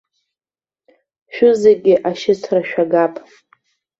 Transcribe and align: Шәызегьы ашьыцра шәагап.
Шәызегьы 1.33 1.95
ашьыцра 2.09 2.61
шәагап. 2.69 3.13